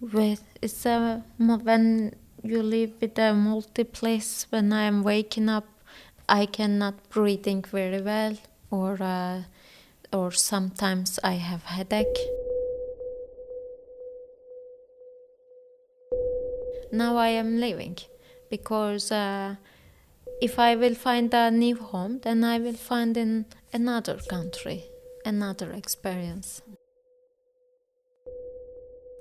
with 0.00 0.42
it's 0.62 0.84
mo- 0.84 1.58
when 1.62 2.14
you 2.42 2.62
live 2.62 2.92
with 3.00 3.18
a 3.18 3.32
moldy 3.34 3.84
place. 3.84 4.46
When 4.50 4.72
I 4.72 4.84
am 4.84 5.02
waking 5.02 5.48
up, 5.48 5.66
I 6.28 6.46
cannot 6.46 7.08
breathing 7.08 7.64
very 7.64 8.02
well, 8.02 8.36
or 8.70 9.02
uh, 9.02 9.42
or 10.12 10.30
sometimes 10.30 11.18
I 11.24 11.34
have 11.34 11.64
headache. 11.64 12.18
Now 16.92 17.16
I 17.16 17.28
am 17.28 17.60
leaving 17.60 17.96
because 18.50 19.10
uh, 19.12 19.56
if 20.40 20.58
I 20.58 20.76
will 20.76 20.94
find 20.94 21.32
a 21.34 21.50
new 21.50 21.76
home, 21.76 22.20
then 22.22 22.44
I 22.44 22.58
will 22.58 22.74
find 22.74 23.16
in 23.16 23.46
another 23.72 24.18
country, 24.28 24.84
another 25.24 25.72
experience. 25.72 26.62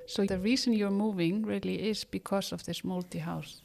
So 0.07 0.25
the 0.25 0.39
reason 0.39 0.73
you're 0.73 0.89
moving 0.89 1.45
really 1.45 1.89
is 1.89 2.03
because 2.03 2.51
of 2.51 2.63
this 2.63 2.83
multi 2.83 3.19
house. 3.19 3.61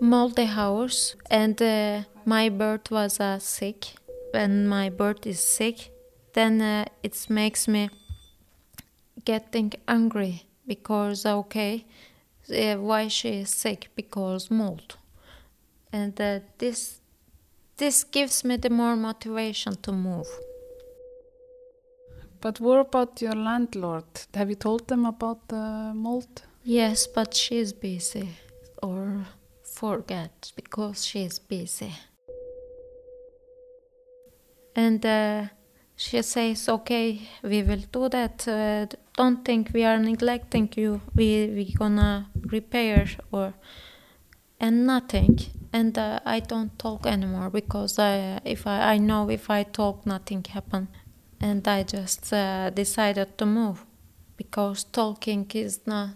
Multi 0.00 0.44
house, 0.44 1.16
and 1.30 1.60
uh, 1.60 2.02
my 2.24 2.48
bird 2.48 2.88
was 2.90 3.20
uh, 3.20 3.38
sick. 3.38 3.86
When 4.32 4.68
my 4.68 4.88
bird 4.88 5.26
is 5.26 5.40
sick, 5.40 5.90
then 6.32 6.62
uh, 6.62 6.84
it 7.02 7.26
makes 7.28 7.66
me 7.66 7.90
getting 9.24 9.72
angry 9.86 10.46
because 10.66 11.26
okay, 11.26 11.84
uh, 12.50 12.76
why 12.76 13.08
she 13.08 13.40
is 13.40 13.50
sick 13.50 13.88
because 13.94 14.50
mold, 14.50 14.96
and 15.92 16.20
uh, 16.20 16.40
this 16.58 17.00
this 17.76 18.04
gives 18.04 18.44
me 18.44 18.56
the 18.56 18.70
more 18.70 18.96
motivation 18.96 19.76
to 19.82 19.92
move. 19.92 20.26
But 22.40 22.60
what 22.60 22.80
about 22.80 23.20
your 23.22 23.34
landlord? 23.34 24.04
Have 24.34 24.50
you 24.50 24.56
told 24.56 24.88
them 24.88 25.04
about 25.04 25.48
the 25.48 25.92
mold? 25.94 26.42
Yes, 26.64 27.06
but 27.06 27.34
she's 27.34 27.72
busy 27.72 28.28
or 28.82 29.26
forget 29.62 30.52
because 30.54 31.04
she's 31.04 31.38
busy. 31.38 31.92
And 34.74 35.04
uh, 35.04 35.46
she 35.96 36.22
says, 36.22 36.68
okay, 36.68 37.28
we 37.42 37.62
will 37.62 37.82
do 37.90 38.08
that. 38.08 38.46
Uh, 38.46 38.86
don't 39.16 39.44
think 39.44 39.70
we 39.74 39.84
are 39.84 39.98
neglecting 39.98 40.68
you. 40.76 41.00
We 41.14 41.48
we 41.48 41.74
gonna 41.74 42.30
repair 42.52 43.08
or 43.32 43.54
and 44.60 44.86
nothing. 44.86 45.38
And 45.72 45.98
uh, 45.98 46.20
I 46.24 46.40
don't 46.40 46.78
talk 46.78 47.06
anymore 47.06 47.50
because 47.50 47.98
I 47.98 48.40
if 48.44 48.66
I, 48.66 48.94
I 48.94 48.98
know 48.98 49.28
if 49.30 49.50
I 49.50 49.64
talk, 49.64 50.06
nothing 50.06 50.44
happen. 50.44 50.88
And 51.40 51.66
I 51.68 51.82
just 51.82 52.32
uh, 52.32 52.70
decided 52.70 53.38
to 53.38 53.46
move 53.46 53.84
because 54.36 54.84
talking 54.84 55.50
is 55.54 55.80
not 55.86 56.10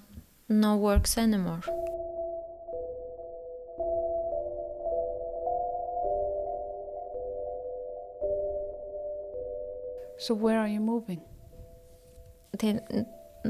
no 0.49 0.76
works 0.76 1.18
anymore. 1.18 1.61
So 10.18 10.35
where 10.35 10.59
are 10.59 10.68
you 10.68 10.80
moving? 10.80 11.21
Till 12.59 12.80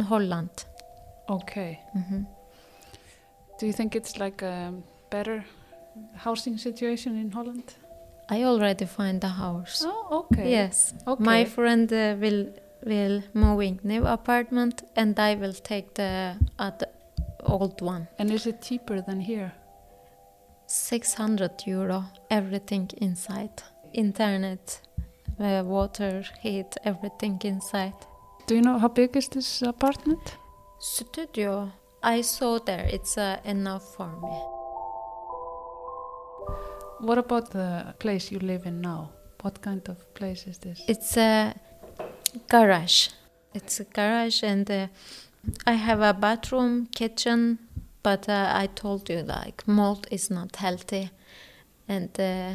Holland. 0.08 0.64
Okay. 1.28 1.80
Mhm. 1.94 2.26
Do 3.58 3.66
you 3.66 3.72
think 3.72 3.94
it's 3.94 4.18
like 4.18 4.42
a 4.42 4.72
better 5.10 5.44
housing 6.16 6.58
situation 6.58 7.16
in 7.16 7.30
Holland? 7.30 7.74
I 8.28 8.44
already 8.44 8.86
find 8.86 9.22
a 9.24 9.28
house. 9.28 9.84
Oh, 9.86 10.24
okay. 10.24 10.50
Yes. 10.50 10.94
Okay. 11.06 11.24
My 11.24 11.44
friend 11.44 11.92
uh, 11.92 12.16
will 12.18 12.46
will 12.84 13.22
moving 13.34 13.78
new 13.84 14.06
apartment 14.06 14.82
and 14.96 15.18
I 15.18 15.34
will 15.36 15.52
take 15.52 15.94
the 15.94 16.36
other 16.58 16.86
old 17.44 17.80
one. 17.80 18.08
And 18.18 18.30
is 18.30 18.46
it 18.46 18.62
cheaper 18.62 19.00
than 19.00 19.20
here? 19.20 19.52
600 20.66 21.66
euro 21.66 22.04
everything 22.30 22.90
inside. 22.96 23.62
Internet, 23.92 24.80
uh, 25.38 25.62
water, 25.64 26.24
heat, 26.40 26.76
everything 26.84 27.38
inside. 27.44 27.94
Do 28.46 28.54
you 28.54 28.62
know 28.62 28.78
how 28.78 28.88
big 28.88 29.16
is 29.16 29.28
this 29.28 29.62
apartment? 29.62 30.36
Studio. 30.80 31.70
I 32.02 32.22
saw 32.22 32.58
there. 32.58 32.88
It's 32.90 33.18
uh, 33.18 33.38
enough 33.44 33.94
for 33.94 34.08
me. 34.22 34.61
What 37.02 37.18
about 37.18 37.50
the 37.50 37.94
place 37.98 38.30
you 38.30 38.38
live 38.38 38.64
in 38.64 38.80
now? 38.80 39.10
What 39.40 39.60
kind 39.60 39.82
of 39.88 40.14
place 40.14 40.46
is 40.46 40.58
this? 40.58 40.80
It's 40.86 41.16
a 41.16 41.52
garage. 42.48 43.08
It's 43.52 43.80
a 43.80 43.84
garage, 43.84 44.44
and 44.44 44.70
uh, 44.70 44.86
I 45.66 45.72
have 45.72 46.00
a 46.00 46.14
bathroom, 46.14 46.86
kitchen. 46.94 47.58
But 48.04 48.28
uh, 48.28 48.52
I 48.54 48.68
told 48.68 49.10
you, 49.10 49.22
like 49.22 49.66
mold 49.66 50.06
is 50.12 50.30
not 50.30 50.54
healthy, 50.54 51.10
and 51.88 52.08
uh, 52.20 52.52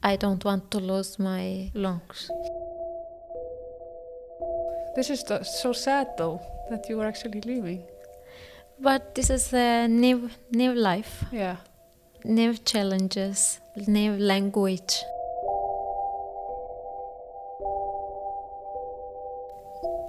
I 0.00 0.14
don't 0.14 0.44
want 0.44 0.70
to 0.70 0.78
lose 0.78 1.18
my 1.18 1.72
lungs. 1.74 2.30
This 4.94 5.10
is 5.10 5.24
so 5.60 5.72
sad 5.72 6.06
though 6.16 6.40
that 6.70 6.88
you 6.88 7.00
are 7.00 7.06
actually 7.06 7.40
leaving. 7.40 7.82
But 8.78 9.16
this 9.16 9.28
is 9.28 9.52
a 9.52 9.88
new 9.88 10.30
new 10.52 10.72
life, 10.72 11.24
Yeah. 11.32 11.56
New 12.24 12.54
challenges, 12.54 13.60
new 13.86 14.16
language. 14.16 15.04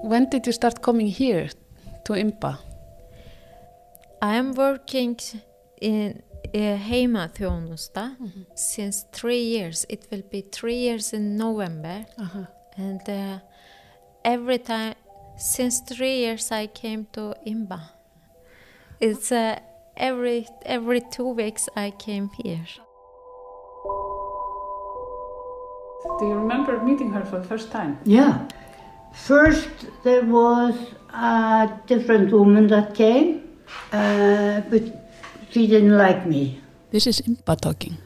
When 0.01 0.29
did 0.29 0.47
you 0.47 0.53
start 0.53 0.81
coming 0.81 1.07
here 1.07 1.49
to 2.05 2.13
Imba? 2.13 2.57
I 4.21 4.35
am 4.35 4.53
working 4.53 5.17
in 5.81 6.23
uh, 6.53 6.77
heimaþjónusta 6.77 8.17
since 8.55 9.05
three 9.11 9.43
years. 9.43 9.85
It 9.87 10.07
will 10.11 10.23
be 10.31 10.41
three 10.41 10.77
years 10.77 11.13
in 11.13 11.37
November. 11.37 12.05
Uh-huh. 12.17 12.45
And 12.75 13.07
uh, 13.07 13.39
every 14.25 14.57
time, 14.57 14.95
since 15.37 15.81
three 15.81 16.17
years, 16.17 16.51
I 16.51 16.67
came 16.67 17.05
to 17.13 17.35
Imba. 17.45 17.79
It's 18.99 19.31
uh, 19.31 19.59
every 19.99 20.47
every 20.65 21.01
two 21.01 21.27
weeks 21.27 21.69
I 21.75 21.91
came 21.91 22.29
here. 22.41 22.65
Do 26.19 26.25
you 26.25 26.33
remember 26.33 26.81
meeting 26.81 27.11
her 27.11 27.25
for 27.25 27.39
the 27.39 27.47
first 27.47 27.71
time? 27.71 27.99
Yeah. 28.05 28.47
First, 29.13 29.69
there 30.03 30.23
was 30.23 30.75
a 31.13 31.69
different 31.87 32.31
woman 32.31 32.67
that 32.67 32.95
came, 32.95 33.41
uh, 33.91 34.61
but 34.69 34.83
she 35.49 35.67
didn't 35.67 35.97
like 35.97 36.25
me. 36.25 36.61
This 36.91 37.05
is 37.07 37.21
Imba 37.21 37.59
talking. 37.59 37.97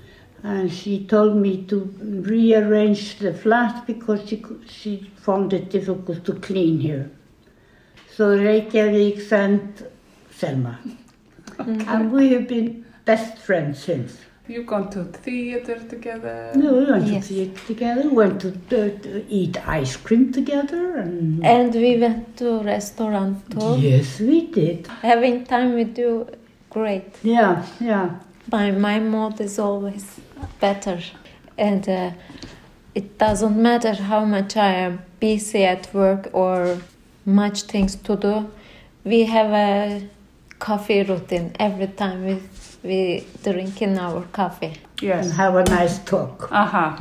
And 0.43 0.71
she 0.71 1.05
told 1.05 1.37
me 1.37 1.63
to 1.65 1.85
rearrange 1.99 3.19
the 3.19 3.33
flat 3.33 3.85
because 3.87 4.27
she, 4.27 4.43
she 4.67 5.11
found 5.15 5.53
it 5.53 5.69
difficult 5.69 6.25
to 6.25 6.33
clean 6.33 6.79
here. 6.79 7.11
So 8.15 8.35
Reykjavik 8.35 9.21
sent 9.21 9.83
Selma. 10.31 10.79
And 11.59 12.11
we 12.11 12.33
have 12.33 12.47
been 12.47 12.85
best 13.05 13.37
friends 13.37 13.79
since. 13.83 14.17
You've 14.47 14.67
gone 14.67 14.89
to 14.89 15.05
theater 15.05 15.79
together. 15.87 16.51
No, 16.55 16.73
we 16.73 16.85
went 16.91 17.07
Yes. 17.07 17.27
to 17.27 17.33
theater 17.33 17.59
together, 17.67 18.01
We 18.03 18.09
went 18.09 18.41
to, 18.41 18.51
to, 18.69 18.97
to 18.99 19.25
eat 19.29 19.55
ice 19.67 19.95
cream 19.95 20.33
together, 20.33 20.97
and 20.97 21.45
And 21.45 21.73
we 21.73 21.97
went 21.97 22.35
to 22.37 22.59
restaurant 22.59 23.49
too. 23.51 23.77
yes, 23.79 24.19
we 24.19 24.47
did. 24.47 24.87
Having 25.01 25.45
time 25.45 25.73
with 25.75 25.97
you, 25.97 26.27
great. 26.69 27.15
Yeah, 27.23 27.65
yeah. 27.79 28.09
My 28.51 28.71
my 28.71 28.99
mood 28.99 29.39
is 29.39 29.57
always 29.59 30.19
better, 30.59 30.99
and 31.57 31.87
uh, 31.87 32.11
it 32.93 33.17
doesn't 33.17 33.55
matter 33.55 33.93
how 33.93 34.25
much 34.25 34.57
I 34.57 34.73
am 34.87 34.99
busy 35.21 35.63
at 35.63 35.87
work 35.93 36.29
or 36.33 36.79
much 37.25 37.61
things 37.61 37.95
to 37.95 38.15
do. 38.17 38.49
We 39.05 39.23
have 39.25 39.51
a 39.51 40.01
coffee 40.63 41.03
routine 41.03 41.51
every 41.59 41.87
time 41.87 42.25
we 42.25 42.35
we 42.83 43.23
drink 43.43 43.81
in 43.81 43.97
our 43.97 44.21
coffee. 44.31 44.73
And 45.01 45.01
Yes. 45.01 45.31
have 45.37 45.55
a 45.55 45.63
nice 45.63 45.99
talk. 46.05 46.49
Aha. 46.51 46.97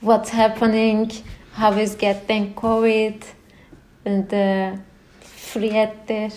What's 0.00 0.30
happening? 0.30 1.10
How 1.52 1.72
is 1.72 1.94
getting 1.96 2.54
COVID? 2.54 3.22
And 4.04 4.32
uh, 4.34 4.76
Friettir. 5.52 6.30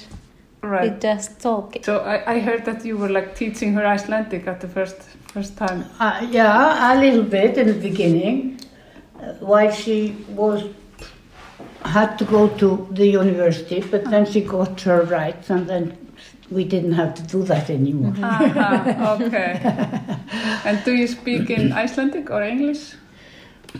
We 0.61 0.69
Right. 0.69 1.01
just 1.01 1.41
talk. 1.41 1.75
So 1.83 1.93
I, 2.13 2.35
I 2.35 2.39
heard 2.39 2.63
that 2.65 2.85
you 2.85 2.97
were 2.97 3.09
like 3.09 3.35
teaching 3.35 3.73
her 3.73 3.85
Icelandic 3.95 4.47
at 4.47 4.59
the 4.61 4.67
first 4.67 4.97
first 5.33 5.57
time. 5.57 5.83
Uh, 5.99 6.25
yeah, 6.31 6.93
a 6.93 6.99
little 6.99 7.23
bit 7.23 7.57
in 7.57 7.67
the 7.67 7.79
beginning, 7.89 8.37
uh, 9.19 9.33
while 9.49 9.71
she 9.71 10.15
was 10.29 10.63
had 11.85 12.17
to 12.19 12.25
go 12.25 12.47
to 12.47 12.87
the 12.91 13.07
university, 13.07 13.79
but 13.91 14.03
then 14.09 14.25
she 14.25 14.41
got 14.41 14.81
her 14.81 15.01
rights, 15.03 15.49
and 15.49 15.67
then 15.67 15.83
we 16.51 16.63
didn't 16.63 16.93
have 16.93 17.13
to 17.15 17.23
do 17.23 17.43
that 17.43 17.69
anymore. 17.69 18.13
Aha, 18.23 19.17
okay. 19.21 19.59
and 20.65 20.83
do 20.83 20.93
you 20.93 21.07
speak 21.07 21.49
in 21.49 21.71
Icelandic 21.71 22.29
or 22.29 22.43
English? 22.43 22.93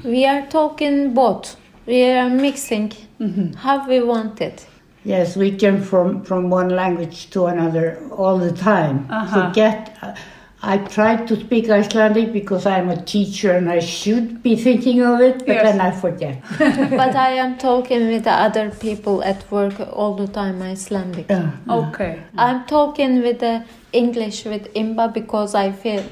We 0.04 0.26
are 0.26 0.46
talking 0.48 1.14
both. 1.14 1.56
We 1.86 2.04
are 2.04 2.30
mixing 2.30 2.94
how 3.58 3.88
we 3.88 4.02
want 4.02 4.42
it. 4.42 4.66
Yes, 5.06 5.36
we 5.36 5.52
jump 5.52 5.84
from 5.84 6.24
from 6.24 6.50
one 6.50 6.70
language 6.70 7.30
to 7.32 7.46
another 7.48 8.02
all 8.12 8.38
the 8.38 8.54
time. 8.54 9.06
Uh-huh. 9.10 9.48
Forget. 9.48 9.93
Uh, 10.64 10.74
I 10.74 10.78
try 10.78 11.16
to 11.18 11.36
speak 11.36 11.70
Icelandic 11.70 12.34
because 12.34 12.66
I'm 12.66 12.90
a 12.90 13.02
teacher 13.02 13.52
and 13.52 13.70
I 13.70 13.80
should 13.80 14.42
be 14.44 14.56
thinking 14.56 15.02
of 15.02 15.22
it, 15.22 15.40
but 15.40 15.56
Yes. 15.56 15.64
then 15.64 15.82
I 15.82 15.92
forget. 15.92 16.42
but 16.60 17.16
I 17.16 17.32
am 17.34 17.58
talking 17.58 18.08
with 18.08 18.24
the 18.24 18.32
other 18.32 18.70
people 18.72 19.24
at 19.24 19.50
work 19.52 19.80
all 19.94 20.16
the 20.16 20.28
time 20.28 20.62
Icelandic. 20.62 21.26
Yeah. 21.30 21.52
Okay. 21.70 22.22
I'm 22.38 22.66
talking 22.66 23.22
with 23.22 23.40
the 23.40 23.64
English 23.92 24.46
with 24.46 24.74
Imba 24.74 25.14
because 25.14 25.56
I 25.56 25.72
feel 25.72 26.04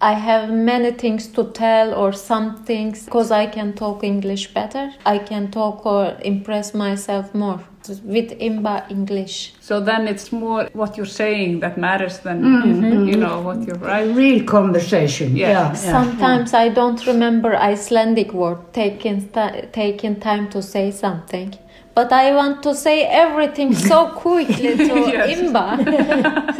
I 0.00 0.12
have 0.12 0.50
many 0.50 0.92
things 0.92 1.26
to 1.28 1.44
tell 1.52 1.92
or 1.92 2.12
some 2.12 2.62
things 2.64 3.04
because 3.04 3.30
I 3.32 3.46
can 3.46 3.72
talk 3.72 4.04
English 4.04 4.54
better. 4.54 4.92
I 5.04 5.18
can 5.18 5.50
talk 5.50 5.84
or 5.86 6.16
impress 6.22 6.72
myself 6.74 7.34
more. 7.34 7.60
with 8.04 8.38
Imba 8.38 8.84
English. 8.90 9.54
So 9.60 9.80
then 9.80 10.08
it's 10.08 10.30
more 10.30 10.68
what 10.74 10.96
you're 10.96 11.06
saying 11.24 11.60
that 11.60 11.78
matters 11.78 12.18
than 12.18 12.42
Mm-hmm. 12.42 13.08
you 13.08 13.16
know 13.16 13.40
what 13.40 13.58
you're 13.66 13.78
right. 13.92 14.06
Real 14.14 14.44
conversation. 14.44 15.36
Yeah. 15.36 15.48
Yeah. 15.50 15.68
yeah. 15.68 15.74
Sometimes 15.74 16.52
I 16.54 16.68
don't 16.68 17.06
remember 17.06 17.56
Icelandic 17.56 18.32
word, 18.34 18.58
taking, 18.72 19.20
sta- 19.28 19.62
taking 19.72 20.20
time 20.20 20.50
to 20.50 20.60
say 20.60 20.90
something. 20.90 21.54
But 21.98 22.12
I 22.12 22.32
want 22.32 22.62
to 22.62 22.74
say 22.76 22.96
everything 23.06 23.74
so 23.74 23.98
quickly 24.24 24.76
to 24.88 24.94
Yes. 25.12 25.30
Imba. 25.34 25.64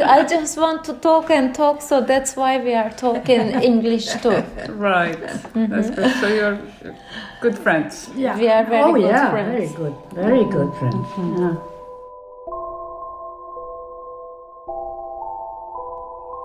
I 0.15 0.25
just 0.27 0.57
want 0.57 0.83
to 0.87 0.93
talk 0.95 1.29
and 1.31 1.55
talk, 1.55 1.81
so 1.81 2.01
that's 2.01 2.35
why 2.35 2.57
we 2.65 2.73
are 2.73 2.89
talking 2.89 3.43
English 3.71 4.07
too. 4.23 4.43
Right. 4.89 5.15
Mm-hmm. 5.15 5.67
That's 5.71 5.91
good. 5.91 6.11
So 6.19 6.27
you're 6.27 6.59
good 7.39 7.57
friends. 7.57 8.09
Yeah. 8.17 8.37
We 8.37 8.49
are 8.49 8.65
very 8.65 8.83
oh, 8.83 8.93
good 8.95 9.11
yeah, 9.11 9.31
friends. 9.31 9.53
very 9.53 9.69
good. 9.79 9.95
Very 10.11 10.43
good 10.57 10.71
friends. 10.79 11.07
Yeah. 11.39 11.55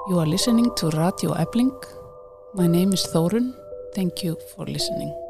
You 0.08 0.16
are 0.22 0.30
listening 0.36 0.70
to 0.76 0.94
Radio 1.02 1.34
Efling. 1.34 1.74
My 2.54 2.68
name 2.68 2.92
is 2.92 3.02
Thorun. 3.12 3.54
Thank 3.96 4.22
you 4.22 4.38
for 4.54 4.64
listening. 4.66 5.23